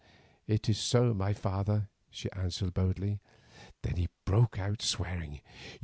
[0.47, 3.19] "It is so, my father," she answered boldly.
[3.83, 5.41] Then he broke out swearing.